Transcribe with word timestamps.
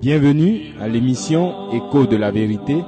Bienvenue 0.00 0.72
à 0.80 0.88
l'émission 0.88 1.70
Écho 1.72 2.06
de 2.06 2.16
la 2.16 2.30
vérité 2.30 2.82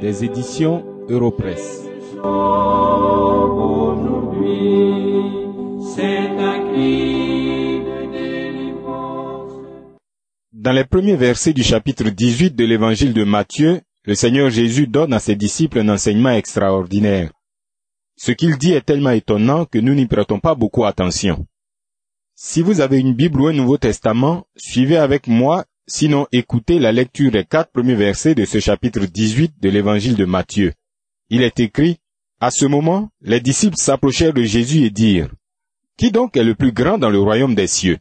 des 0.00 0.24
éditions 0.24 0.82
Europresse. 1.10 1.82
Dans 10.54 10.72
les 10.72 10.84
premiers 10.84 11.16
versets 11.16 11.52
du 11.52 11.62
chapitre 11.62 12.04
18 12.08 12.56
de 12.56 12.64
l'évangile 12.64 13.12
de 13.12 13.24
Matthieu, 13.24 13.82
le 14.04 14.14
Seigneur 14.14 14.48
Jésus 14.48 14.86
donne 14.86 15.12
à 15.12 15.18
ses 15.18 15.36
disciples 15.36 15.80
un 15.80 15.90
enseignement 15.90 16.30
extraordinaire. 16.30 17.30
Ce 18.16 18.32
qu'il 18.32 18.56
dit 18.56 18.72
est 18.72 18.86
tellement 18.86 19.10
étonnant 19.10 19.66
que 19.66 19.78
nous 19.78 19.92
n'y 19.94 20.06
prêtons 20.06 20.40
pas 20.40 20.54
beaucoup 20.54 20.86
attention. 20.86 21.46
Si 22.34 22.62
vous 22.62 22.80
avez 22.80 23.00
une 23.00 23.12
Bible 23.12 23.42
ou 23.42 23.48
un 23.48 23.52
Nouveau 23.52 23.76
Testament, 23.76 24.46
suivez 24.56 24.96
avec 24.96 25.26
moi, 25.26 25.66
sinon 25.86 26.26
écoutez 26.32 26.78
la 26.78 26.92
lecture 26.92 27.30
des 27.30 27.44
quatre 27.44 27.70
premiers 27.70 27.94
versets 27.94 28.34
de 28.34 28.44
ce 28.44 28.58
chapitre 28.58 29.04
18 29.06 29.54
de 29.60 29.68
l'évangile 29.68 30.16
de 30.16 30.24
Matthieu. 30.24 30.72
Il 31.28 31.42
est 31.42 31.60
écrit, 31.60 31.98
À 32.40 32.50
ce 32.50 32.66
moment, 32.66 33.10
les 33.20 33.40
disciples 33.40 33.76
s'approchèrent 33.76 34.34
de 34.34 34.42
Jésus 34.42 34.84
et 34.84 34.90
dirent, 34.90 35.32
Qui 35.96 36.10
donc 36.10 36.36
est 36.36 36.44
le 36.44 36.54
plus 36.54 36.72
grand 36.72 36.98
dans 36.98 37.10
le 37.10 37.20
royaume 37.20 37.54
des 37.54 37.66
cieux? 37.66 37.98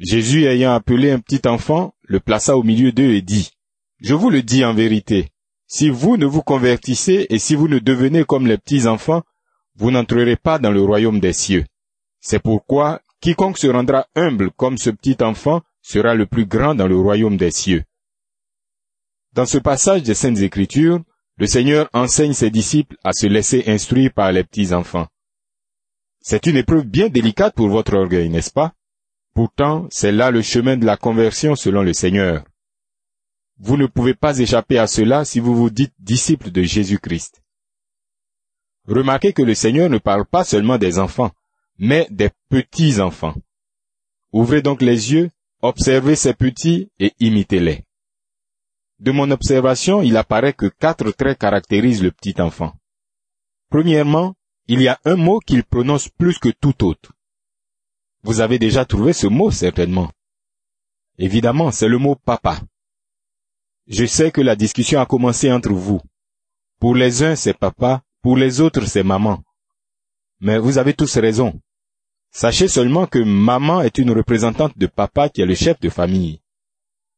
Jésus 0.00 0.46
ayant 0.46 0.72
appelé 0.72 1.10
un 1.10 1.20
petit 1.20 1.46
enfant, 1.46 1.94
le 2.02 2.20
plaça 2.20 2.56
au 2.56 2.62
milieu 2.62 2.92
d'eux 2.92 3.12
et 3.14 3.22
dit, 3.22 3.50
Je 4.00 4.14
vous 4.14 4.30
le 4.30 4.42
dis 4.42 4.64
en 4.64 4.74
vérité, 4.74 5.28
si 5.66 5.88
vous 5.88 6.16
ne 6.16 6.26
vous 6.26 6.42
convertissez 6.42 7.26
et 7.30 7.38
si 7.38 7.54
vous 7.54 7.68
ne 7.68 7.78
devenez 7.78 8.24
comme 8.24 8.46
les 8.46 8.58
petits 8.58 8.86
enfants, 8.86 9.22
vous 9.76 9.90
n'entrerez 9.90 10.36
pas 10.36 10.58
dans 10.58 10.70
le 10.70 10.82
royaume 10.82 11.20
des 11.20 11.32
cieux. 11.32 11.64
C'est 12.20 12.42
pourquoi 12.42 13.00
quiconque 13.20 13.58
se 13.58 13.68
rendra 13.68 14.06
humble 14.14 14.50
comme 14.50 14.76
ce 14.76 14.90
petit 14.90 15.16
enfant 15.22 15.62
sera 15.82 16.14
le 16.14 16.26
plus 16.26 16.46
grand 16.46 16.74
dans 16.74 16.86
le 16.86 16.96
royaume 16.96 17.36
des 17.36 17.50
cieux. 17.50 17.84
Dans 19.32 19.46
ce 19.46 19.58
passage 19.58 20.02
des 20.02 20.14
Saintes 20.14 20.38
Écritures, 20.38 21.00
le 21.36 21.46
Seigneur 21.46 21.88
enseigne 21.92 22.34
ses 22.34 22.50
disciples 22.50 22.96
à 23.02 23.12
se 23.12 23.26
laisser 23.26 23.64
instruire 23.66 24.12
par 24.12 24.30
les 24.32 24.44
petits 24.44 24.72
enfants. 24.72 25.08
C'est 26.20 26.46
une 26.46 26.56
épreuve 26.56 26.84
bien 26.84 27.08
délicate 27.08 27.54
pour 27.54 27.68
votre 27.68 27.94
orgueil, 27.94 28.28
n'est-ce 28.28 28.52
pas? 28.52 28.74
Pourtant, 29.34 29.88
c'est 29.90 30.12
là 30.12 30.30
le 30.30 30.42
chemin 30.42 30.76
de 30.76 30.86
la 30.86 30.96
conversion 30.96 31.56
selon 31.56 31.82
le 31.82 31.92
Seigneur. 31.94 32.44
Vous 33.58 33.76
ne 33.76 33.86
pouvez 33.86 34.14
pas 34.14 34.38
échapper 34.38 34.78
à 34.78 34.86
cela 34.86 35.24
si 35.24 35.40
vous 35.40 35.54
vous 35.54 35.70
dites 35.70 35.94
disciples 35.98 36.50
de 36.50 36.62
Jésus-Christ. 36.62 37.42
Remarquez 38.86 39.32
que 39.32 39.42
le 39.42 39.54
Seigneur 39.54 39.88
ne 39.88 39.98
parle 39.98 40.26
pas 40.26 40.44
seulement 40.44 40.78
des 40.78 40.98
enfants, 40.98 41.30
mais 41.78 42.06
des 42.10 42.30
petits-enfants. 42.50 43.34
Ouvrez 44.32 44.62
donc 44.62 44.82
les 44.82 45.12
yeux, 45.12 45.30
observez 45.62 46.16
ces 46.16 46.34
petits 46.34 46.90
et 46.98 47.12
imitez-les. 47.20 47.84
De 48.98 49.10
mon 49.12 49.30
observation, 49.30 50.02
il 50.02 50.16
apparaît 50.16 50.52
que 50.52 50.66
quatre 50.66 51.10
traits 51.12 51.38
caractérisent 51.38 52.02
le 52.02 52.12
petit 52.12 52.40
enfant. 52.40 52.74
Premièrement, 53.70 54.34
il 54.68 54.82
y 54.82 54.88
a 54.88 55.00
un 55.04 55.16
mot 55.16 55.40
qu'il 55.40 55.64
prononce 55.64 56.08
plus 56.08 56.38
que 56.38 56.50
tout 56.50 56.84
autre. 56.84 57.12
Vous 58.22 58.40
avez 58.40 58.58
déjà 58.58 58.84
trouvé 58.84 59.12
ce 59.12 59.26
mot 59.26 59.50
certainement. 59.50 60.12
Évidemment, 61.18 61.70
c'est 61.70 61.88
le 61.88 61.98
mot 61.98 62.14
papa. 62.14 62.60
Je 63.88 64.04
sais 64.06 64.30
que 64.30 64.40
la 64.40 64.54
discussion 64.54 65.00
a 65.00 65.06
commencé 65.06 65.50
entre 65.50 65.72
vous. 65.72 66.00
Pour 66.78 66.94
les 66.94 67.22
uns, 67.22 67.34
c'est 67.34 67.58
papa, 67.58 68.02
pour 68.22 68.36
les 68.36 68.60
autres, 68.60 68.86
c'est 68.86 69.02
maman. 69.02 69.42
Mais 70.40 70.58
vous 70.58 70.78
avez 70.78 70.94
tous 70.94 71.16
raison. 71.18 71.60
Sachez 72.34 72.66
seulement 72.66 73.06
que 73.06 73.18
maman 73.18 73.82
est 73.82 73.98
une 73.98 74.10
représentante 74.10 74.76
de 74.78 74.86
papa 74.86 75.28
qui 75.28 75.42
est 75.42 75.46
le 75.46 75.54
chef 75.54 75.78
de 75.80 75.90
famille. 75.90 76.40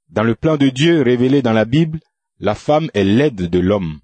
Dans 0.09 0.25
le 0.25 0.35
plan 0.35 0.57
de 0.57 0.69
Dieu 0.69 1.03
révélé 1.03 1.41
dans 1.41 1.53
la 1.53 1.65
Bible, 1.65 2.01
la 2.41 2.57
femme 2.57 2.91
est 2.95 3.05
l'aide 3.05 3.49
de 3.49 3.59
l'homme. 3.61 4.01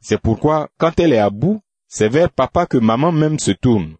C'est 0.00 0.20
pourquoi, 0.20 0.68
quand 0.78 1.00
elle 1.00 1.12
est 1.12 1.18
à 1.18 1.30
bout, 1.30 1.60
c'est 1.88 2.08
vers 2.08 2.30
papa 2.30 2.66
que 2.66 2.78
maman 2.78 3.10
même 3.10 3.40
se 3.40 3.50
tourne. 3.50 3.96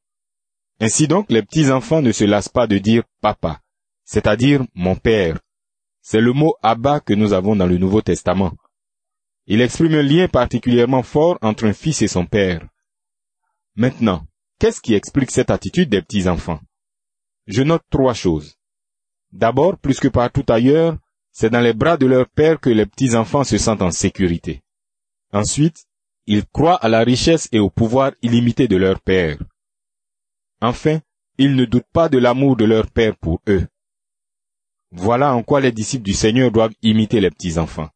Ainsi 0.80 1.08
donc, 1.08 1.30
les 1.30 1.42
petits-enfants 1.42 2.00
ne 2.00 2.12
se 2.12 2.24
lassent 2.24 2.48
pas 2.48 2.68
de 2.68 2.78
dire 2.78 3.02
papa, 3.20 3.60
c'est-à-dire 4.04 4.64
mon 4.74 4.94
père. 4.94 5.40
C'est 6.00 6.20
le 6.20 6.32
mot 6.32 6.54
Abba 6.62 7.00
que 7.00 7.14
nous 7.14 7.32
avons 7.32 7.56
dans 7.56 7.66
le 7.66 7.78
Nouveau 7.78 8.02
Testament. 8.02 8.52
Il 9.46 9.60
exprime 9.60 9.94
un 9.94 10.02
lien 10.02 10.28
particulièrement 10.28 11.02
fort 11.02 11.38
entre 11.42 11.64
un 11.66 11.72
fils 11.72 12.02
et 12.02 12.08
son 12.08 12.24
père. 12.24 12.66
Maintenant, 13.74 14.24
qu'est-ce 14.64 14.80
qui 14.80 14.94
explique 14.94 15.30
cette 15.30 15.50
attitude 15.50 15.90
des 15.90 16.00
petits-enfants? 16.00 16.58
Je 17.46 17.62
note 17.62 17.82
trois 17.90 18.14
choses. 18.14 18.54
D'abord, 19.30 19.76
plus 19.76 20.00
que 20.00 20.08
partout 20.08 20.46
ailleurs, 20.48 20.96
c'est 21.32 21.50
dans 21.50 21.60
les 21.60 21.74
bras 21.74 21.98
de 21.98 22.06
leur 22.06 22.26
père 22.30 22.58
que 22.58 22.70
les 22.70 22.86
petits-enfants 22.86 23.44
se 23.44 23.58
sentent 23.58 23.82
en 23.82 23.90
sécurité. 23.90 24.62
Ensuite, 25.34 25.84
ils 26.24 26.46
croient 26.46 26.76
à 26.76 26.88
la 26.88 27.00
richesse 27.00 27.46
et 27.52 27.58
au 27.58 27.68
pouvoir 27.68 28.12
illimité 28.22 28.66
de 28.66 28.76
leur 28.76 29.02
père. 29.02 29.36
Enfin, 30.62 31.02
ils 31.36 31.54
ne 31.54 31.66
doutent 31.66 31.92
pas 31.92 32.08
de 32.08 32.16
l'amour 32.16 32.56
de 32.56 32.64
leur 32.64 32.90
Père 32.90 33.18
pour 33.18 33.42
eux. 33.48 33.66
Voilà 34.92 35.34
en 35.34 35.42
quoi 35.42 35.60
les 35.60 35.72
disciples 35.72 36.04
du 36.04 36.14
Seigneur 36.14 36.50
doivent 36.50 36.74
imiter 36.80 37.20
les 37.20 37.30
petits-enfants. 37.30 37.90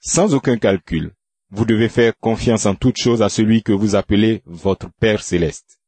Sans 0.00 0.32
aucun 0.32 0.56
calcul, 0.56 1.12
vous 1.50 1.66
devez 1.66 1.90
faire 1.90 2.16
confiance 2.18 2.64
en 2.64 2.74
toute 2.74 2.96
chose 2.96 3.20
à 3.20 3.28
celui 3.28 3.62
que 3.62 3.72
vous 3.72 3.94
appelez 3.94 4.42
votre 4.46 4.88
Père 4.98 5.22
céleste. 5.22 5.81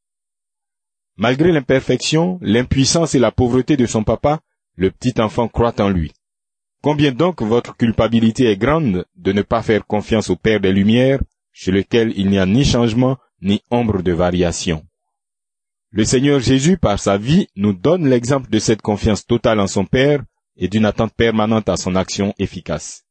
Malgré 1.17 1.51
l'imperfection, 1.51 2.39
l'impuissance 2.41 3.15
et 3.15 3.19
la 3.19 3.31
pauvreté 3.31 3.77
de 3.77 3.85
son 3.85 4.03
papa, 4.03 4.41
le 4.75 4.91
petit 4.91 5.19
enfant 5.21 5.47
croit 5.47 5.79
en 5.79 5.89
lui. 5.89 6.11
Combien 6.81 7.11
donc 7.11 7.41
votre 7.41 7.75
culpabilité 7.75 8.45
est 8.51 8.57
grande 8.57 9.05
de 9.15 9.31
ne 9.31 9.41
pas 9.41 9.63
faire 9.63 9.85
confiance 9.85 10.29
au 10.29 10.35
Père 10.35 10.59
des 10.59 10.73
Lumières, 10.73 11.21
chez 11.51 11.71
lequel 11.71 12.13
il 12.17 12.29
n'y 12.29 12.37
a 12.37 12.45
ni 12.45 12.65
changement 12.65 13.17
ni 13.41 13.61
ombre 13.71 14.01
de 14.01 14.11
variation. 14.11 14.85
Le 15.91 16.03
Seigneur 16.03 16.41
Jésus, 16.41 16.77
par 16.77 16.99
sa 16.99 17.17
vie, 17.17 17.47
nous 17.55 17.71
donne 17.71 18.09
l'exemple 18.09 18.49
de 18.49 18.59
cette 18.59 18.81
confiance 18.81 19.25
totale 19.25 19.61
en 19.61 19.67
son 19.67 19.85
Père 19.85 20.21
et 20.57 20.67
d'une 20.67 20.85
attente 20.85 21.13
permanente 21.13 21.69
à 21.69 21.77
son 21.77 21.95
action 21.95 22.33
efficace. 22.37 23.05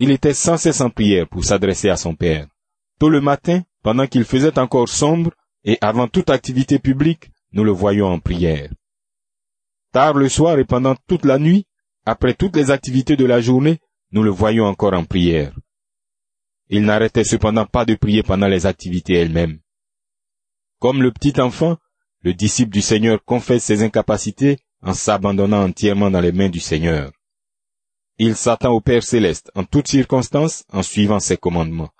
Il 0.00 0.10
était 0.10 0.34
sans 0.34 0.56
cesse 0.56 0.80
en 0.80 0.90
prière 0.90 1.28
pour 1.28 1.44
s'adresser 1.44 1.88
à 1.88 1.96
son 1.96 2.16
Père. 2.16 2.48
Tôt 2.98 3.08
le 3.08 3.20
matin, 3.20 3.62
pendant 3.82 4.08
qu'il 4.08 4.24
faisait 4.24 4.58
encore 4.58 4.88
sombre, 4.88 5.30
et 5.68 5.76
avant 5.82 6.08
toute 6.08 6.30
activité 6.30 6.78
publique, 6.78 7.30
nous 7.52 7.62
le 7.62 7.72
voyons 7.72 8.06
en 8.06 8.18
prière. 8.18 8.70
Tard 9.92 10.14
le 10.14 10.30
soir 10.30 10.58
et 10.58 10.64
pendant 10.64 10.96
toute 11.06 11.26
la 11.26 11.38
nuit, 11.38 11.66
après 12.06 12.32
toutes 12.32 12.56
les 12.56 12.70
activités 12.70 13.18
de 13.18 13.26
la 13.26 13.42
journée, 13.42 13.78
nous 14.10 14.22
le 14.22 14.30
voyons 14.30 14.64
encore 14.64 14.94
en 14.94 15.04
prière. 15.04 15.52
Il 16.70 16.84
n'arrêtait 16.86 17.22
cependant 17.22 17.66
pas 17.66 17.84
de 17.84 17.96
prier 17.96 18.22
pendant 18.22 18.48
les 18.48 18.64
activités 18.64 19.12
elles-mêmes. 19.12 19.60
Comme 20.78 21.02
le 21.02 21.12
petit 21.12 21.38
enfant, 21.38 21.76
le 22.22 22.32
disciple 22.32 22.72
du 22.72 22.80
Seigneur 22.80 23.22
confesse 23.22 23.64
ses 23.64 23.82
incapacités 23.82 24.60
en 24.80 24.94
s'abandonnant 24.94 25.64
entièrement 25.64 26.10
dans 26.10 26.22
les 26.22 26.32
mains 26.32 26.48
du 26.48 26.60
Seigneur. 26.60 27.12
Il 28.16 28.36
s'attend 28.36 28.72
au 28.72 28.80
Père 28.80 29.02
céleste 29.02 29.50
en 29.54 29.64
toutes 29.64 29.88
circonstances 29.88 30.64
en 30.72 30.82
suivant 30.82 31.20
ses 31.20 31.36
commandements. 31.36 31.90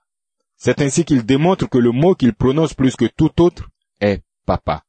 C'est 0.61 0.81
ainsi 0.83 1.05
qu'il 1.05 1.25
démontre 1.25 1.69
que 1.69 1.79
le 1.79 1.93
mot 1.93 2.17
qu'il 2.17 2.35
prononce 2.35 2.75
plus 2.75 2.97
que 2.97 3.05
tout 3.05 3.41
autre 3.41 3.69
est 4.01 4.23
papa. 4.45 4.83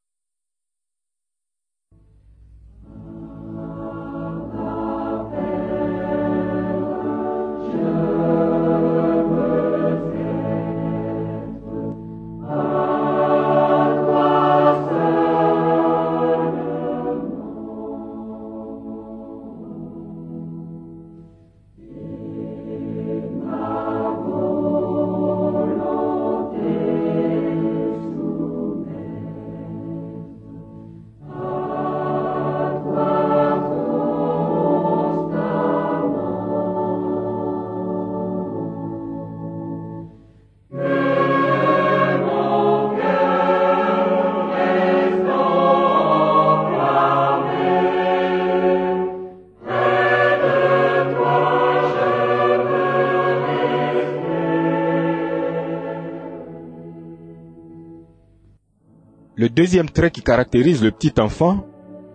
Deuxième 59.59 59.89
trait 59.89 60.09
qui 60.09 60.21
caractérise 60.21 60.81
le 60.81 60.89
petit 60.89 61.19
enfant, 61.19 61.67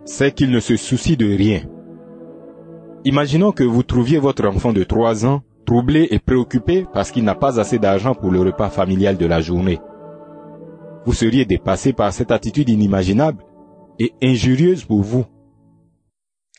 c'est 0.07 0.35
qu'il 0.35 0.51
ne 0.51 0.61
se 0.61 0.79
soucie 0.79 1.19
de 1.19 1.27
rien. 1.27 1.61
Imaginons 3.05 3.53
que 3.53 3.65
vous 3.65 3.83
trouviez 3.83 4.19
votre 4.19 4.47
enfant 4.47 4.73
de 4.73 4.83
trois 4.83 5.27
ans 5.27 5.43
troublé 5.67 6.09
et 6.11 6.19
préoccupé 6.19 6.87
parce 6.95 7.11
qu'il 7.11 7.23
n'a 7.23 7.35
pas 7.35 7.61
assez 7.61 7.79
d'argent 7.79 8.15
pour 8.15 8.31
le 8.31 8.41
repas 8.41 8.71
familial 8.71 9.19
de 9.19 9.27
la 9.27 9.43
journée. 9.43 9.79
Vous 11.05 11.13
seriez 11.13 11.45
dépassé 11.45 11.93
par 11.93 12.15
cette 12.15 12.31
attitude 12.31 12.71
inimaginable 12.71 13.45
et 13.99 14.15
injurieuse 14.23 14.87
pour 14.87 15.03
vous. 15.03 15.27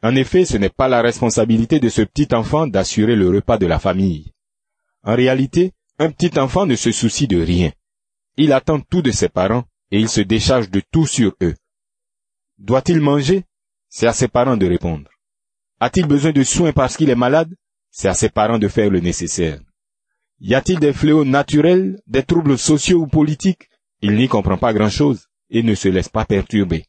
En 0.04 0.16
effet, 0.16 0.46
ce 0.46 0.58
n'est 0.58 0.70
pas 0.70 0.88
la 0.88 1.02
responsabilité 1.02 1.80
de 1.80 1.90
ce 1.90 2.04
petit 2.04 2.28
enfant 2.36 2.68
d'assurer 2.68 3.16
le 3.16 3.28
repas 3.28 3.58
de 3.58 3.66
la 3.66 3.80
famille. 3.80 4.34
En 5.04 5.16
réalité, 5.16 5.72
un 5.98 6.12
petit 6.12 6.40
enfant 6.40 6.68
ne 6.68 6.76
se 6.76 6.92
soucie 6.92 7.28
de 7.28 7.42
rien. 7.42 7.72
Il 8.38 8.54
attend 8.54 8.80
tout 8.82 9.02
de 9.02 9.10
ses 9.10 9.30
parents 9.30 9.64
et 9.92 10.00
il 10.00 10.10
se 10.10 10.22
décharge 10.22 10.70
de 10.70 10.82
tout 10.92 11.06
sur 11.06 11.36
eux. 11.42 11.56
Doit-il 12.58 13.02
manger? 13.02 13.44
C'est 13.90 14.08
à 14.08 14.14
ses 14.14 14.28
parents 14.28 14.58
de 14.58 14.66
répondre. 14.66 15.10
A-t-il 15.80 16.08
besoin 16.08 16.32
de 16.32 16.44
soins 16.44 16.74
parce 16.74 16.98
qu'il 16.98 17.10
est 17.10 17.16
malade? 17.16 17.54
C'est 17.92 18.08
à 18.08 18.14
ses 18.14 18.30
parents 18.30 18.60
de 18.60 18.68
faire 18.68 18.90
le 18.90 19.00
nécessaire. 19.00 19.60
Y 20.40 20.54
a-t-il 20.54 20.80
des 20.80 20.94
fléaux 20.94 21.26
naturels, 21.26 22.02
des 22.08 22.24
troubles 22.24 22.58
sociaux 22.58 23.02
ou 23.02 23.08
politiques? 23.08 23.70
Il 24.02 24.16
n'y 24.16 24.28
comprend 24.28 24.58
pas 24.58 24.74
grand-chose 24.74 25.28
et 25.50 25.64
ne 25.64 25.76
se 25.76 25.88
laisse 25.88 26.10
pas 26.10 26.26
perturber. 26.26 26.86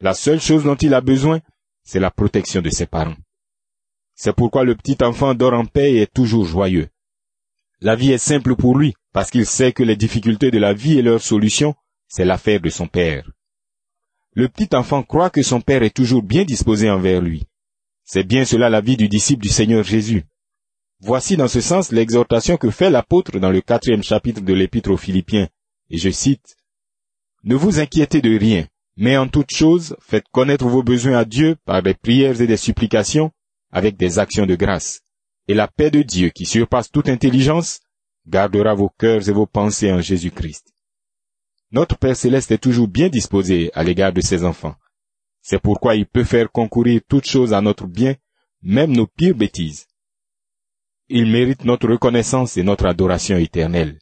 La 0.00 0.14
seule 0.14 0.40
chose 0.40 0.64
dont 0.64 0.76
il 0.76 0.94
a 0.94 1.00
besoin, 1.00 1.40
c'est 1.82 2.00
la 2.00 2.10
protection 2.10 2.60
de 2.60 2.70
ses 2.70 2.86
parents. 2.86 3.16
C'est 4.14 4.34
pourquoi 4.34 4.64
le 4.64 4.74
petit 4.74 5.02
enfant 5.02 5.34
dort 5.34 5.54
en 5.54 5.64
paix 5.64 5.92
et 5.92 6.02
est 6.02 6.12
toujours 6.12 6.44
joyeux. 6.44 6.88
La 7.80 7.96
vie 7.96 8.12
est 8.12 8.18
simple 8.18 8.54
pour 8.54 8.76
lui, 8.76 8.94
parce 9.12 9.30
qu'il 9.30 9.46
sait 9.46 9.72
que 9.72 9.82
les 9.82 9.96
difficultés 9.96 10.50
de 10.50 10.58
la 10.58 10.74
vie 10.74 10.98
et 10.98 11.02
leurs 11.02 11.22
solutions, 11.22 11.74
c'est 12.10 12.24
l'affaire 12.24 12.60
de 12.60 12.68
son 12.68 12.88
père. 12.88 13.30
Le 14.34 14.48
petit 14.48 14.74
enfant 14.74 15.02
croit 15.02 15.30
que 15.30 15.42
son 15.42 15.60
père 15.60 15.84
est 15.84 15.94
toujours 15.94 16.22
bien 16.22 16.44
disposé 16.44 16.90
envers 16.90 17.20
lui. 17.20 17.44
C'est 18.04 18.24
bien 18.24 18.44
cela 18.44 18.68
la 18.68 18.80
vie 18.80 18.96
du 18.96 19.08
disciple 19.08 19.42
du 19.42 19.48
Seigneur 19.48 19.84
Jésus. 19.84 20.24
Voici 20.98 21.36
dans 21.36 21.48
ce 21.48 21.60
sens 21.60 21.92
l'exhortation 21.92 22.56
que 22.56 22.70
fait 22.70 22.90
l'apôtre 22.90 23.38
dans 23.38 23.50
le 23.50 23.60
quatrième 23.60 24.02
chapitre 24.02 24.40
de 24.40 24.52
l'épître 24.52 24.90
aux 24.90 24.96
Philippiens, 24.96 25.48
et 25.88 25.98
je 25.98 26.10
cite, 26.10 26.56
Ne 27.44 27.54
vous 27.54 27.78
inquiétez 27.78 28.20
de 28.20 28.36
rien, 28.36 28.66
mais 28.96 29.16
en 29.16 29.28
toute 29.28 29.52
chose, 29.52 29.96
faites 30.00 30.28
connaître 30.32 30.66
vos 30.66 30.82
besoins 30.82 31.18
à 31.18 31.24
Dieu 31.24 31.56
par 31.64 31.82
des 31.82 31.94
prières 31.94 32.40
et 32.40 32.46
des 32.48 32.56
supplications, 32.56 33.30
avec 33.70 33.96
des 33.96 34.18
actions 34.18 34.46
de 34.46 34.56
grâce. 34.56 35.00
Et 35.46 35.54
la 35.54 35.68
paix 35.68 35.92
de 35.92 36.02
Dieu, 36.02 36.30
qui 36.30 36.44
surpasse 36.44 36.90
toute 36.90 37.08
intelligence, 37.08 37.80
gardera 38.26 38.74
vos 38.74 38.90
cœurs 38.90 39.28
et 39.28 39.32
vos 39.32 39.46
pensées 39.46 39.92
en 39.92 40.00
Jésus-Christ. 40.00 40.69
Notre 41.72 41.96
Père 41.96 42.16
céleste 42.16 42.50
est 42.50 42.58
toujours 42.58 42.88
bien 42.88 43.08
disposé 43.08 43.70
à 43.74 43.84
l'égard 43.84 44.12
de 44.12 44.20
ses 44.20 44.44
enfants. 44.44 44.74
C'est 45.40 45.60
pourquoi 45.60 45.94
il 45.94 46.06
peut 46.06 46.24
faire 46.24 46.50
concourir 46.50 47.00
toutes 47.08 47.28
choses 47.28 47.52
à 47.52 47.60
notre 47.60 47.86
bien, 47.86 48.16
même 48.62 48.92
nos 48.92 49.06
pires 49.06 49.36
bêtises. 49.36 49.86
Il 51.08 51.30
mérite 51.30 51.64
notre 51.64 51.88
reconnaissance 51.88 52.56
et 52.56 52.62
notre 52.62 52.86
adoration 52.86 53.36
éternelle. 53.36 53.98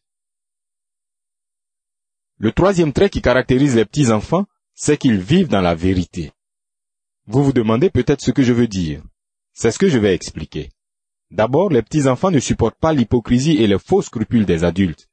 Le 2.39 2.53
troisième 2.53 2.93
trait 2.93 3.11
qui 3.11 3.21
caractérise 3.21 3.77
les 3.77 3.85
petits 3.85 4.11
enfants, 4.11 4.47
c'est 4.75 4.97
qu'ils 4.97 5.19
vivent 5.19 5.49
dans 5.49 5.61
la 5.61 5.75
vérité. 5.75 6.33
Vous 7.27 7.45
vous 7.45 7.53
demandez 7.53 7.91
peut-être 7.91 8.23
ce 8.23 8.31
que 8.31 8.43
je 8.43 8.53
veux 8.53 8.69
dire. 8.69 9.03
C'est 9.53 9.71
ce 9.71 9.79
que 9.79 9.89
je 9.89 9.99
vais 9.99 10.15
expliquer. 10.15 10.71
D'abord, 11.31 11.69
les 11.71 11.83
petits-enfants 11.83 12.31
ne 12.31 12.39
supportent 12.39 12.79
pas 12.79 12.95
l'hypocrisie 12.95 13.63
et 13.63 13.67
les 13.67 13.79
faux 13.79 14.03
scrupules 14.03 14.47
des 14.47 14.65
adultes. 14.65 15.08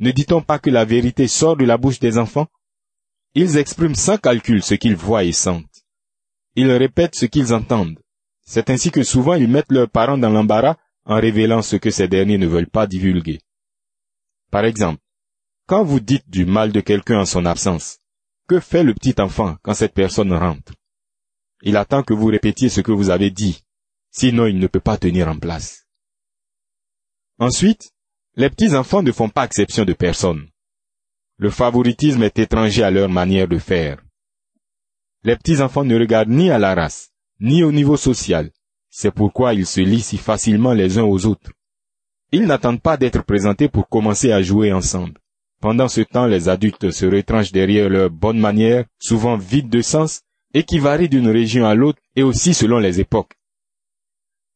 Ne 0.00 0.12
dit-on 0.12 0.40
pas 0.40 0.58
que 0.58 0.70
la 0.70 0.86
vérité 0.86 1.28
sort 1.28 1.58
de 1.58 1.66
la 1.66 1.76
bouche 1.76 2.00
des 2.00 2.16
enfants? 2.16 2.46
Ils 3.34 3.58
expriment 3.58 3.94
sans 3.94 4.16
calcul 4.16 4.62
ce 4.62 4.74
qu'ils 4.74 4.96
voient 4.96 5.24
et 5.24 5.32
sentent. 5.32 5.84
Ils 6.56 6.72
répètent 6.72 7.14
ce 7.14 7.26
qu'ils 7.26 7.52
entendent. 7.52 8.00
C'est 8.40 8.70
ainsi 8.70 8.90
que 8.90 9.02
souvent 9.02 9.34
ils 9.34 9.46
mettent 9.46 9.70
leurs 9.70 9.90
parents 9.90 10.16
dans 10.16 10.30
l'embarras 10.30 10.78
en 11.04 11.20
révélant 11.20 11.60
ce 11.60 11.76
que 11.76 11.90
ces 11.90 12.08
derniers 12.08 12.38
ne 12.38 12.46
veulent 12.46 12.70
pas 12.70 12.86
divulguer. 12.86 13.40
Par 14.50 14.64
exemple, 14.64 15.02
quand 15.66 15.84
vous 15.84 16.00
dites 16.00 16.28
du 16.30 16.46
mal 16.46 16.72
de 16.72 16.80
quelqu'un 16.80 17.20
en 17.20 17.26
son 17.26 17.44
absence, 17.44 17.98
que 18.48 18.58
fait 18.58 18.82
le 18.82 18.94
petit 18.94 19.20
enfant 19.20 19.58
quand 19.62 19.74
cette 19.74 19.94
personne 19.94 20.32
rentre? 20.32 20.72
Il 21.62 21.76
attend 21.76 22.02
que 22.02 22.14
vous 22.14 22.26
répétiez 22.26 22.70
ce 22.70 22.80
que 22.80 22.90
vous 22.90 23.10
avez 23.10 23.30
dit, 23.30 23.62
sinon 24.10 24.46
il 24.46 24.58
ne 24.58 24.66
peut 24.66 24.80
pas 24.80 24.96
tenir 24.96 25.28
en 25.28 25.38
place. 25.38 25.86
Ensuite, 27.38 27.92
les 28.36 28.48
petits 28.48 28.76
enfants 28.76 29.02
ne 29.02 29.12
font 29.12 29.28
pas 29.28 29.44
exception 29.44 29.84
de 29.84 29.92
personne. 29.92 30.46
Le 31.38 31.50
favoritisme 31.50 32.22
est 32.22 32.38
étranger 32.38 32.82
à 32.82 32.90
leur 32.90 33.08
manière 33.08 33.48
de 33.48 33.58
faire. 33.58 34.02
Les 35.24 35.36
petits 35.36 35.60
enfants 35.60 35.84
ne 35.84 35.98
regardent 35.98 36.30
ni 36.30 36.50
à 36.50 36.58
la 36.58 36.74
race, 36.74 37.10
ni 37.40 37.64
au 37.64 37.72
niveau 37.72 37.96
social. 37.96 38.50
C'est 38.88 39.10
pourquoi 39.10 39.54
ils 39.54 39.66
se 39.66 39.80
lient 39.80 40.00
si 40.00 40.16
facilement 40.16 40.72
les 40.72 40.98
uns 40.98 41.04
aux 41.04 41.26
autres. 41.26 41.50
Ils 42.32 42.46
n'attendent 42.46 42.80
pas 42.80 42.96
d'être 42.96 43.24
présentés 43.24 43.68
pour 43.68 43.88
commencer 43.88 44.30
à 44.30 44.42
jouer 44.42 44.72
ensemble. 44.72 45.18
Pendant 45.60 45.88
ce 45.88 46.00
temps, 46.02 46.26
les 46.26 46.48
adultes 46.48 46.90
se 46.90 47.06
retranchent 47.06 47.52
derrière 47.52 47.90
leurs 47.90 48.10
bonnes 48.10 48.38
manières, 48.38 48.84
souvent 48.98 49.36
vides 49.36 49.68
de 49.68 49.82
sens, 49.82 50.22
et 50.54 50.62
qui 50.62 50.78
varient 50.78 51.08
d'une 51.08 51.28
région 51.28 51.66
à 51.66 51.74
l'autre 51.74 52.00
et 52.16 52.22
aussi 52.22 52.54
selon 52.54 52.78
les 52.78 53.00
époques. 53.00 53.34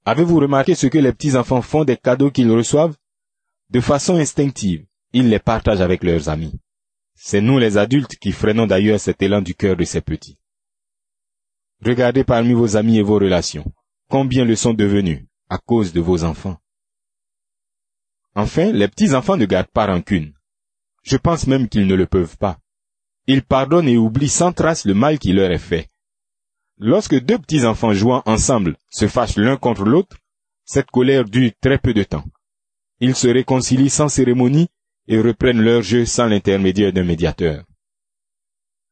Avez-vous 0.05 0.38
remarqué 0.38 0.75
ce 0.75 0.87
que 0.87 0.99
les 0.99 1.12
petits-enfants 1.12 1.62
font 1.62 1.85
des 1.85 1.97
cadeaux 1.97 2.31
qu'ils 2.31 2.50
reçoivent? 2.50 2.97
De 3.75 3.81
façon 3.81 4.15
instinctive, 4.15 4.87
ils 5.12 5.29
les 5.29 5.41
partagent 5.41 5.81
avec 5.81 6.05
leurs 6.05 6.29
amis. 6.29 6.61
C'est 7.17 7.41
nous 7.41 7.59
les 7.59 7.76
adultes 7.76 8.15
qui 8.21 8.31
freinons 8.31 8.69
d'ailleurs 8.69 9.00
cet 9.00 9.21
élan 9.21 9.43
du 9.43 9.56
cœur 9.56 9.76
de 9.76 9.82
ces 9.82 10.00
petits. 10.00 10.38
Regardez 11.85 12.23
parmi 12.23 12.53
vos 12.53 12.76
amis 12.76 12.99
et 12.99 13.03
vos 13.03 13.19
relations, 13.19 13.73
combien 14.09 14.44
le 14.44 14.55
sont 14.55 14.75
devenus 14.75 15.26
à 15.49 15.59
cause 15.59 15.93
de 15.93 16.00
vos 16.00 16.23
enfants. 16.23 16.56
Enfin, 18.37 18.71
les 18.71 18.87
petits-enfants 18.87 19.37
ne 19.37 19.44
gardent 19.44 19.73
pas 19.73 19.87
rancune. 19.87 20.35
Je 21.03 21.17
pense 21.17 21.49
même 21.49 21.69
qu'ils 21.69 21.88
ne 21.88 21.97
le 21.97 22.06
peuvent 22.06 22.38
pas. 22.38 22.61
Ils 23.26 23.43
pardonnent 23.43 23.88
et 23.88 23.97
oublient 23.97 24.29
sans 24.29 24.53
trace 24.53 24.85
le 24.85 24.94
mal 24.94 25.19
qui 25.19 25.32
leur 25.32 25.50
est 25.50 25.59
fait. 25.59 25.91
Lorsque 26.79 27.19
deux 27.19 27.41
petits 27.41 27.67
enfants 27.67 27.93
jouant 27.93 28.23
ensemble 28.25 28.76
se 28.88 29.09
fâchent 29.09 29.37
l'un 29.37 29.56
contre 29.56 29.82
l'autre, 29.85 30.17
cette 30.65 30.93
colère 30.93 31.25
dure 31.25 31.50
très 31.61 31.79
peu 31.79 31.93
de 31.93 32.05
temps. 32.05 32.25
Ils 33.00 33.14
se 33.14 33.29
réconcilient 33.29 33.91
sans 33.91 34.08
cérémonie 34.08 34.69
et 35.08 35.20
reprennent 35.20 35.61
leur 35.61 35.82
jeu 35.82 36.06
sans 36.06 36.26
l'intermédiaire 36.26 36.93
d'un 36.93 37.05
médiateur. 37.05 37.64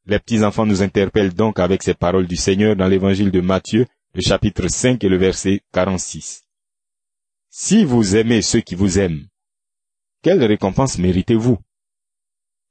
Les 0.07 0.19
petits 0.19 0.43
enfants 0.43 0.67
nous 0.67 0.83
interpellent 0.83 1.33
donc 1.35 1.59
avec 1.59 1.83
ces 1.83 1.95
paroles 1.95 2.27
du 2.27 2.37
Seigneur 2.37 2.75
dans 2.75 2.89
l'évangile 2.89 3.31
de 3.31 3.41
Matthieu, 3.41 3.87
le 4.15 4.21
chapitre 4.21 4.69
5 4.69 5.03
et 5.05 5.09
le 5.09 5.17
verset 5.17 5.63
46. 5.73 6.45
Si 7.49 7.85
vous 7.85 8.17
aimez 8.17 8.43
ceux 8.43 8.61
qui 8.61 8.75
vous 8.75 8.99
aiment, 8.99 9.27
quelle 10.23 10.43
récompense 10.43 10.99
méritez-vous? 10.99 11.59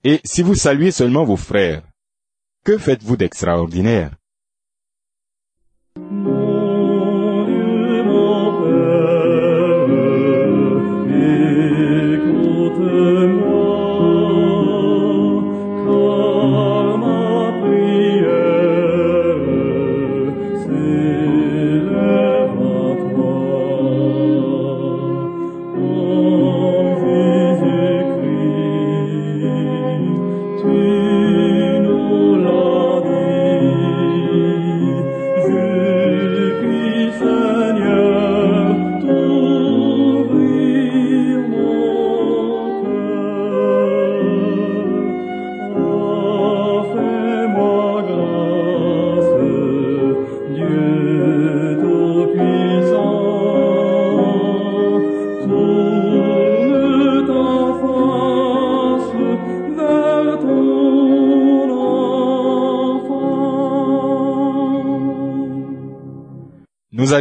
Et 0.04 0.20
si 0.26 0.42
vous 0.42 0.56
saluez 0.56 0.92
seulement 0.92 1.24
vos 1.24 1.38
frères, 1.38 1.84
que 2.64 2.78
faites-vous 2.78 3.18
d'extraordinaire? 3.18 4.16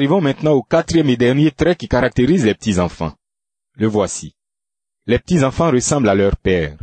Arrivons 0.01 0.23
maintenant 0.23 0.53
au 0.53 0.63
quatrième 0.63 1.11
et 1.11 1.19
dernier 1.19 1.51
trait 1.51 1.77
qui 1.77 1.87
caractérise 1.87 2.47
les 2.47 2.55
petits-enfants. 2.55 3.13
Le 3.75 3.87
voici. 3.87 4.35
Les 5.05 5.19
petits-enfants 5.19 5.71
ressemblent 5.71 6.09
à 6.09 6.15
leur 6.15 6.39
père. 6.39 6.79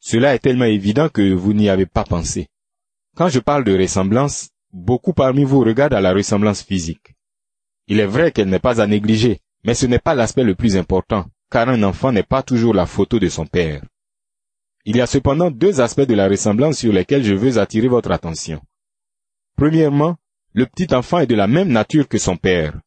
Cela 0.00 0.34
est 0.34 0.38
tellement 0.38 0.64
évident 0.64 1.10
que 1.10 1.34
vous 1.34 1.52
n'y 1.52 1.68
avez 1.68 1.84
pas 1.84 2.04
pensé. 2.04 2.48
Quand 3.16 3.28
je 3.28 3.38
parle 3.38 3.64
de 3.64 3.76
ressemblance, 3.76 4.48
beaucoup 4.72 5.12
parmi 5.12 5.44
vous 5.44 5.60
regardent 5.60 5.92
à 5.92 6.00
la 6.00 6.14
ressemblance 6.14 6.62
physique. 6.62 7.14
Il 7.86 8.00
est 8.00 8.06
vrai 8.06 8.32
qu'elle 8.32 8.48
n'est 8.48 8.60
pas 8.60 8.80
à 8.80 8.86
négliger, 8.86 9.40
mais 9.64 9.74
ce 9.74 9.84
n'est 9.84 9.98
pas 9.98 10.14
l'aspect 10.14 10.44
le 10.44 10.54
plus 10.54 10.78
important, 10.78 11.26
car 11.50 11.68
un 11.68 11.82
enfant 11.82 12.12
n'est 12.12 12.22
pas 12.22 12.42
toujours 12.42 12.72
la 12.72 12.86
photo 12.86 13.18
de 13.18 13.28
son 13.28 13.44
père. 13.44 13.82
Il 14.86 14.96
y 14.96 15.02
a 15.02 15.06
cependant 15.06 15.50
deux 15.50 15.82
aspects 15.82 16.08
de 16.08 16.14
la 16.14 16.28
ressemblance 16.28 16.78
sur 16.78 16.94
lesquels 16.94 17.24
je 17.24 17.34
veux 17.34 17.58
attirer 17.58 17.88
votre 17.88 18.10
attention. 18.10 18.62
Premièrement, 19.54 20.16
le 20.56 20.64
petit 20.64 20.94
enfant 20.94 21.18
est 21.18 21.26
de 21.26 21.34
la 21.34 21.46
même 21.46 21.68
nature 21.68 22.08
que 22.08 22.16
son 22.16 22.38
père. 22.38 22.80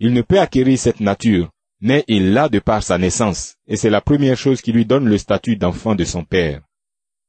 Il 0.00 0.14
ne 0.14 0.22
peut 0.22 0.40
acquérir 0.40 0.78
cette 0.78 1.00
nature, 1.00 1.50
mais 1.82 2.02
il 2.08 2.32
l'a 2.32 2.48
de 2.48 2.60
par 2.60 2.82
sa 2.82 2.96
naissance, 2.96 3.56
et 3.68 3.76
c'est 3.76 3.90
la 3.90 4.00
première 4.00 4.38
chose 4.38 4.62
qui 4.62 4.72
lui 4.72 4.86
donne 4.86 5.06
le 5.06 5.18
statut 5.18 5.56
d'enfant 5.56 5.94
de 5.94 6.04
son 6.04 6.24
père. 6.24 6.62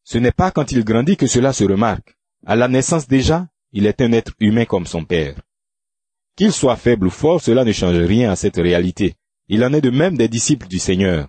Ce 0.05 0.17
n'est 0.17 0.31
pas 0.31 0.49
quand 0.51 0.71
il 0.71 0.85
grandit 0.85 1.17
que 1.17 1.27
cela 1.27 1.51
se 1.51 1.65
remarque. 1.65 2.15
À 2.45 2.55
la 2.55 2.69
naissance 2.69 3.05
déjà, 3.05 3.49
il 3.73 3.85
est 3.85 3.99
un 3.99 4.13
être 4.13 4.31
humain 4.39 4.63
comme 4.63 4.85
son 4.85 5.03
père. 5.03 5.35
Qu'il 6.37 6.53
soit 6.53 6.77
faible 6.77 7.07
ou 7.07 7.09
fort, 7.09 7.41
cela 7.41 7.65
ne 7.65 7.73
change 7.73 7.97
rien 7.97 8.31
à 8.31 8.37
cette 8.37 8.55
réalité. 8.55 9.15
Il 9.49 9.61
en 9.65 9.73
est 9.73 9.81
de 9.81 9.89
même 9.89 10.15
des 10.15 10.29
disciples 10.29 10.69
du 10.69 10.79
Seigneur. 10.79 11.27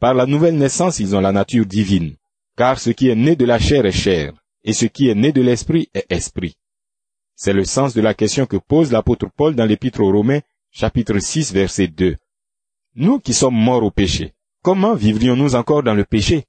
Par 0.00 0.14
la 0.14 0.24
nouvelle 0.24 0.56
naissance, 0.56 1.00
ils 1.00 1.14
ont 1.14 1.20
la 1.20 1.32
nature 1.32 1.66
divine, 1.66 2.16
car 2.56 2.78
ce 2.78 2.88
qui 2.88 3.10
est 3.10 3.14
né 3.14 3.36
de 3.36 3.44
la 3.44 3.58
chair 3.58 3.84
est 3.84 3.92
chair, 3.92 4.32
et 4.64 4.72
ce 4.72 4.86
qui 4.86 5.10
est 5.10 5.14
né 5.14 5.32
de 5.32 5.42
l'esprit 5.42 5.90
est 5.92 6.10
esprit. 6.10 6.56
C'est 7.36 7.52
le 7.52 7.64
sens 7.64 7.94
de 7.94 8.00
la 8.00 8.14
question 8.14 8.46
que 8.46 8.56
pose 8.56 8.92
l'apôtre 8.92 9.28
Paul 9.36 9.54
dans 9.54 9.66
l'épître 9.66 10.00
aux 10.00 10.12
Romains, 10.12 10.40
chapitre 10.70 11.18
6, 11.18 11.52
verset 11.52 11.88
2. 11.88 12.16
Nous 12.94 13.18
qui 13.18 13.34
sommes 13.34 13.56
morts 13.56 13.82
au 13.82 13.90
péché, 13.90 14.34
comment 14.62 14.94
vivrions-nous 14.94 15.56
encore 15.56 15.82
dans 15.82 15.94
le 15.94 16.04
péché? 16.04 16.44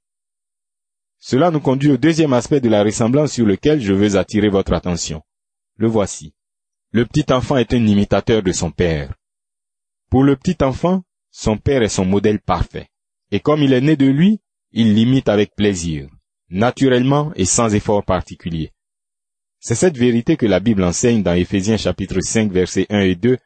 Cela 1.18 1.50
nous 1.50 1.60
conduit 1.60 1.90
au 1.90 1.96
deuxième 1.96 2.32
aspect 2.32 2.60
de 2.60 2.68
la 2.68 2.84
ressemblance 2.84 3.32
sur 3.32 3.46
lequel 3.46 3.80
je 3.80 3.92
veux 3.92 4.16
attirer 4.16 4.48
votre 4.48 4.72
attention. 4.72 5.22
Le 5.76 5.88
voici. 5.88 6.34
Le 6.92 7.04
petit 7.04 7.32
enfant 7.32 7.56
est 7.56 7.74
un 7.74 7.84
imitateur 7.84 8.42
de 8.42 8.52
son 8.52 8.70
père. 8.70 9.14
Pour 10.08 10.22
le 10.22 10.36
petit 10.36 10.62
enfant, 10.62 11.02
son 11.32 11.58
père 11.58 11.82
est 11.82 11.88
son 11.88 12.04
modèle 12.04 12.38
parfait. 12.38 12.88
Et 13.32 13.40
comme 13.40 13.62
il 13.62 13.72
est 13.72 13.80
né 13.80 13.96
de 13.96 14.06
lui, 14.06 14.40
il 14.70 14.94
l'imite 14.94 15.28
avec 15.28 15.54
plaisir, 15.56 16.08
naturellement 16.48 17.32
et 17.34 17.44
sans 17.44 17.74
effort 17.74 18.04
particulier. 18.04 18.72
C'est 19.68 19.74
cette 19.74 19.98
vérité 19.98 20.36
que 20.36 20.46
la 20.46 20.60
Bible 20.60 20.84
enseigne 20.84 21.24
dans 21.24 21.32
Éphésiens 21.32 21.76
chapitre 21.76 22.20
5 22.20 22.52
versets 22.52 22.86
1 22.88 23.00
et 23.00 23.16
2 23.16 23.36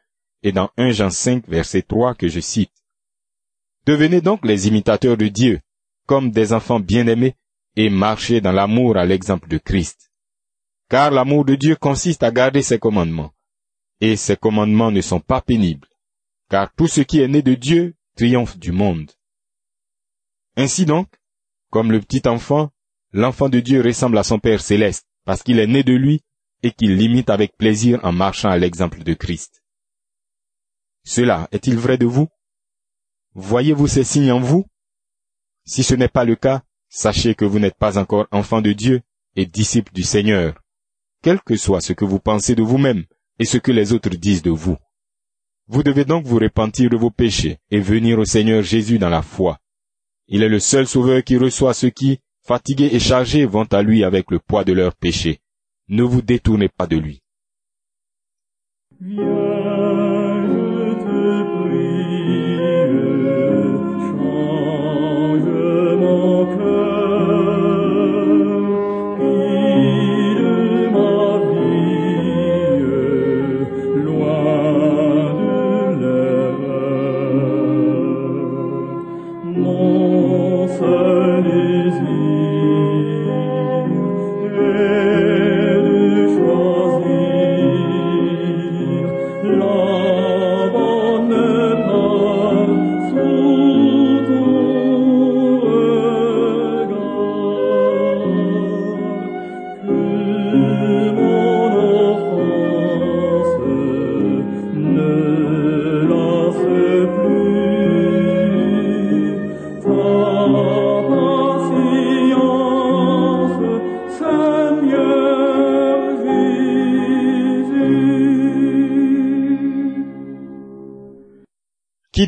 et 0.43 0.51
dans 0.51 0.69
1 0.77 0.91
Jean 0.91 1.09
5 1.09 1.47
verset 1.47 1.81
3 1.81 2.13
que 2.13 2.27
je 2.27 2.39
cite. 2.39 2.69
Devenez 3.87 4.21
donc 4.21 4.45
les 4.45 4.67
imitateurs 4.67 5.17
de 5.17 5.29
Dieu, 5.29 5.61
comme 6.05 6.29
des 6.29 6.53
enfants 6.53 6.79
bien-aimés, 6.79 7.35
et 7.75 7.89
marchez 7.89 8.39
dans 8.39 8.51
l'amour 8.51 8.97
à 8.97 9.05
l'exemple 9.05 9.47
de 9.47 9.57
Christ. 9.57 10.11
Car 10.91 11.09
l'amour 11.09 11.43
de 11.43 11.55
Dieu 11.55 11.75
consiste 11.75 12.21
à 12.21 12.29
garder 12.29 12.61
ses 12.61 12.77
commandements. 12.77 13.33
Et 13.99 14.15
ses 14.15 14.37
commandements 14.37 14.91
ne 14.91 15.01
sont 15.01 15.21
pas 15.21 15.41
pénibles, 15.41 15.87
car 16.51 16.71
tout 16.75 16.87
ce 16.87 17.01
qui 17.01 17.19
est 17.19 17.27
né 17.27 17.41
de 17.41 17.55
Dieu 17.55 17.95
triomphe 18.15 18.59
du 18.59 18.71
monde. 18.71 19.09
Ainsi 20.55 20.85
donc, 20.85 21.07
comme 21.71 21.91
le 21.91 21.99
petit 21.99 22.29
enfant, 22.29 22.69
l'enfant 23.11 23.49
de 23.49 23.59
Dieu 23.59 23.81
ressemble 23.81 24.19
à 24.19 24.23
son 24.23 24.37
Père 24.37 24.61
céleste, 24.61 25.07
parce 25.25 25.43
qu'il 25.43 25.59
est 25.59 25.67
né 25.67 25.83
de 25.83 25.93
lui 25.93 26.21
et 26.63 26.71
qu'il 26.71 26.95
l'imite 26.95 27.29
avec 27.29 27.57
plaisir 27.57 27.99
en 28.03 28.11
marchant 28.11 28.49
à 28.49 28.57
l'exemple 28.57 29.03
de 29.03 29.13
Christ. 29.13 29.63
Cela 31.03 31.47
est-il 31.51 31.77
vrai 31.77 31.97
de 31.97 32.05
vous? 32.05 32.27
Voyez-vous 33.33 33.87
ces 33.87 34.03
signes 34.03 34.31
en 34.31 34.39
vous? 34.39 34.65
Si 35.65 35.83
ce 35.83 35.95
n'est 35.95 36.07
pas 36.07 36.25
le 36.25 36.35
cas, 36.35 36.63
sachez 36.89 37.35
que 37.35 37.45
vous 37.45 37.59
n'êtes 37.59 37.77
pas 37.77 37.97
encore 37.97 38.27
enfant 38.31 38.61
de 38.61 38.73
Dieu 38.73 39.01
et 39.35 39.45
disciple 39.45 39.93
du 39.93 40.03
Seigneur, 40.03 40.61
quel 41.21 41.41
que 41.41 41.55
soit 41.55 41.81
ce 41.81 41.93
que 41.93 42.05
vous 42.05 42.19
pensez 42.19 42.55
de 42.55 42.63
vous-même 42.63 43.05
et 43.39 43.45
ce 43.45 43.57
que 43.57 43.71
les 43.71 43.93
autres 43.93 44.09
disent 44.09 44.43
de 44.43 44.51
vous. 44.51 44.77
Vous 45.67 45.83
devez 45.83 46.05
donc 46.05 46.25
vous 46.25 46.37
repentir 46.37 46.89
de 46.89 46.97
vos 46.97 47.11
péchés 47.11 47.59
et 47.71 47.79
venir 47.79 48.19
au 48.19 48.25
Seigneur 48.25 48.61
Jésus 48.61 48.99
dans 48.99 49.09
la 49.09 49.21
foi. 49.21 49.59
Il 50.27 50.43
est 50.43 50.49
le 50.49 50.59
seul 50.59 50.85
sauveur 50.85 51.23
qui 51.23 51.37
reçoit 51.37 51.73
ceux 51.73 51.89
qui, 51.89 52.19
fatigués 52.43 52.89
et 52.93 52.99
chargés, 52.99 53.45
vont 53.45 53.67
à 53.71 53.81
lui 53.81 54.03
avec 54.03 54.31
le 54.31 54.39
poids 54.39 54.63
de 54.63 54.73
leurs 54.73 54.95
péchés. 54.95 55.39
Ne 55.87 56.03
vous 56.03 56.21
détournez 56.21 56.69
pas 56.69 56.87
de 56.87 56.97
lui. 56.97 57.21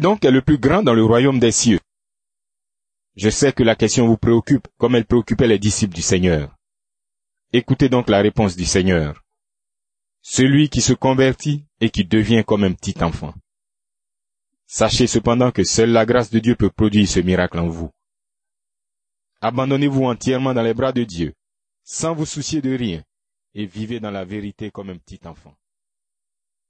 Donc 0.03 0.25
est 0.25 0.31
le 0.31 0.41
plus 0.41 0.57
grand 0.57 0.83
dans 0.83 0.93
le 0.93 1.05
royaume 1.05 1.39
des 1.39 1.53
cieux 1.53 1.79
Je 3.15 3.29
sais 3.29 3.53
que 3.53 3.63
la 3.63 3.77
question 3.77 4.05
vous 4.05 4.17
préoccupe 4.17 4.67
comme 4.77 4.95
elle 4.95 5.05
préoccupait 5.05 5.47
les 5.47 5.59
disciples 5.59 5.95
du 5.95 6.01
Seigneur. 6.01 6.53
Écoutez 7.53 7.87
donc 7.87 8.09
la 8.09 8.21
réponse 8.21 8.57
du 8.57 8.65
Seigneur. 8.65 9.23
Celui 10.21 10.67
qui 10.67 10.81
se 10.81 10.91
convertit 10.91 11.65
et 11.79 11.89
qui 11.89 12.03
devient 12.03 12.43
comme 12.45 12.65
un 12.65 12.73
petit 12.73 13.01
enfant. 13.01 13.33
Sachez 14.67 15.07
cependant 15.07 15.51
que 15.51 15.63
seule 15.63 15.91
la 15.91 16.05
grâce 16.05 16.31
de 16.31 16.39
Dieu 16.39 16.55
peut 16.57 16.69
produire 16.69 17.07
ce 17.07 17.21
miracle 17.21 17.59
en 17.59 17.69
vous. 17.69 17.89
Abandonnez-vous 19.39 20.03
entièrement 20.03 20.53
dans 20.53 20.63
les 20.63 20.73
bras 20.73 20.91
de 20.91 21.05
Dieu, 21.05 21.33
sans 21.85 22.13
vous 22.13 22.25
soucier 22.25 22.61
de 22.61 22.75
rien, 22.75 23.01
et 23.53 23.65
vivez 23.65 24.01
dans 24.01 24.11
la 24.11 24.25
vérité 24.25 24.69
comme 24.69 24.89
un 24.89 24.97
petit 24.97 25.21
enfant. 25.25 25.55